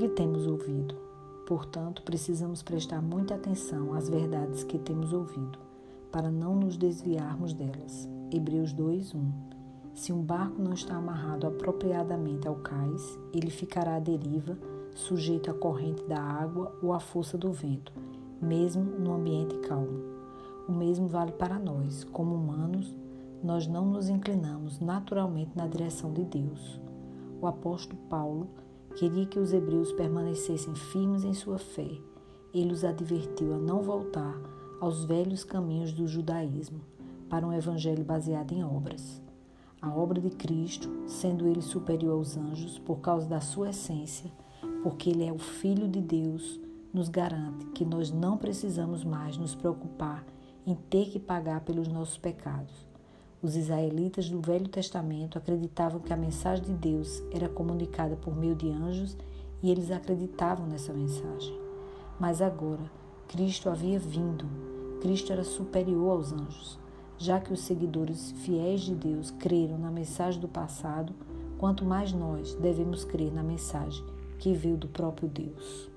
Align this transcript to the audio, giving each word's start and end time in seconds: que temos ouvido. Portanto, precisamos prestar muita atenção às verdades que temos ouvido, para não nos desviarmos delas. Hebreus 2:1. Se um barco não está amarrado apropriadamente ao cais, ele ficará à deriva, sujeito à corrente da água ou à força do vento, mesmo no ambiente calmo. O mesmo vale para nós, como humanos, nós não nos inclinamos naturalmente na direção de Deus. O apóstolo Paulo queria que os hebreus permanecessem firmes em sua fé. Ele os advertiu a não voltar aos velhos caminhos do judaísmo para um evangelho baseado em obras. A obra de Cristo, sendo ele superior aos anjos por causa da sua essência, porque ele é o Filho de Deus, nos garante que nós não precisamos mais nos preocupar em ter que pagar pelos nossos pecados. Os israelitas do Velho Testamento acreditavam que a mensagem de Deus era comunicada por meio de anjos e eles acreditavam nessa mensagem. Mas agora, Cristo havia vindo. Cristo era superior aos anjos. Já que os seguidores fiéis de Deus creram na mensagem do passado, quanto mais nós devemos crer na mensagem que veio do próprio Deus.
que 0.00 0.08
temos 0.08 0.46
ouvido. 0.46 0.94
Portanto, 1.46 2.02
precisamos 2.02 2.62
prestar 2.62 3.02
muita 3.02 3.34
atenção 3.34 3.92
às 3.92 4.08
verdades 4.08 4.64
que 4.64 4.78
temos 4.78 5.12
ouvido, 5.12 5.58
para 6.10 6.30
não 6.30 6.56
nos 6.56 6.78
desviarmos 6.78 7.52
delas. 7.52 8.08
Hebreus 8.32 8.72
2:1. 8.72 9.30
Se 9.92 10.10
um 10.10 10.22
barco 10.22 10.62
não 10.62 10.72
está 10.72 10.96
amarrado 10.96 11.46
apropriadamente 11.46 12.48
ao 12.48 12.54
cais, 12.54 13.18
ele 13.34 13.50
ficará 13.50 13.96
à 13.96 14.00
deriva, 14.00 14.56
sujeito 14.94 15.50
à 15.50 15.54
corrente 15.54 16.02
da 16.04 16.18
água 16.18 16.74
ou 16.82 16.94
à 16.94 16.98
força 16.98 17.36
do 17.36 17.52
vento, 17.52 17.92
mesmo 18.40 18.82
no 18.82 19.12
ambiente 19.12 19.58
calmo. 19.58 20.02
O 20.66 20.72
mesmo 20.72 21.08
vale 21.08 21.32
para 21.32 21.58
nós, 21.58 22.04
como 22.04 22.36
humanos, 22.36 22.96
nós 23.44 23.66
não 23.66 23.84
nos 23.84 24.08
inclinamos 24.08 24.80
naturalmente 24.80 25.50
na 25.54 25.66
direção 25.66 26.10
de 26.10 26.24
Deus. 26.24 26.80
O 27.38 27.46
apóstolo 27.46 28.00
Paulo 28.08 28.48
queria 28.96 29.26
que 29.26 29.38
os 29.38 29.52
hebreus 29.52 29.92
permanecessem 29.92 30.74
firmes 30.74 31.24
em 31.24 31.32
sua 31.32 31.58
fé. 31.58 31.90
Ele 32.52 32.72
os 32.72 32.84
advertiu 32.84 33.54
a 33.54 33.58
não 33.58 33.82
voltar 33.82 34.34
aos 34.80 35.04
velhos 35.04 35.44
caminhos 35.44 35.92
do 35.92 36.06
judaísmo 36.06 36.80
para 37.28 37.46
um 37.46 37.52
evangelho 37.52 38.04
baseado 38.04 38.52
em 38.52 38.64
obras. 38.64 39.22
A 39.80 39.94
obra 39.94 40.20
de 40.20 40.30
Cristo, 40.30 40.90
sendo 41.06 41.46
ele 41.46 41.62
superior 41.62 42.14
aos 42.14 42.36
anjos 42.36 42.78
por 42.78 43.00
causa 43.00 43.26
da 43.26 43.40
sua 43.40 43.70
essência, 43.70 44.30
porque 44.82 45.10
ele 45.10 45.24
é 45.24 45.32
o 45.32 45.38
Filho 45.38 45.88
de 45.88 46.00
Deus, 46.00 46.60
nos 46.92 47.08
garante 47.08 47.66
que 47.66 47.84
nós 47.84 48.10
não 48.10 48.36
precisamos 48.36 49.04
mais 49.04 49.36
nos 49.36 49.54
preocupar 49.54 50.24
em 50.66 50.74
ter 50.74 51.08
que 51.08 51.18
pagar 51.18 51.60
pelos 51.60 51.88
nossos 51.88 52.18
pecados. 52.18 52.89
Os 53.42 53.56
israelitas 53.56 54.28
do 54.28 54.38
Velho 54.38 54.68
Testamento 54.68 55.38
acreditavam 55.38 55.98
que 55.98 56.12
a 56.12 56.16
mensagem 56.16 56.62
de 56.62 56.72
Deus 56.72 57.22
era 57.32 57.48
comunicada 57.48 58.14
por 58.14 58.36
meio 58.36 58.54
de 58.54 58.68
anjos 58.70 59.16
e 59.62 59.70
eles 59.70 59.90
acreditavam 59.90 60.66
nessa 60.66 60.92
mensagem. 60.92 61.58
Mas 62.18 62.42
agora, 62.42 62.82
Cristo 63.28 63.70
havia 63.70 63.98
vindo. 63.98 64.44
Cristo 65.00 65.32
era 65.32 65.42
superior 65.42 66.10
aos 66.10 66.32
anjos. 66.34 66.78
Já 67.16 67.40
que 67.40 67.52
os 67.52 67.60
seguidores 67.60 68.32
fiéis 68.32 68.82
de 68.82 68.94
Deus 68.94 69.30
creram 69.30 69.78
na 69.78 69.90
mensagem 69.90 70.38
do 70.38 70.48
passado, 70.48 71.14
quanto 71.56 71.82
mais 71.82 72.12
nós 72.12 72.54
devemos 72.56 73.04
crer 73.04 73.32
na 73.32 73.42
mensagem 73.42 74.04
que 74.38 74.52
veio 74.52 74.76
do 74.76 74.88
próprio 74.88 75.28
Deus. 75.28 75.90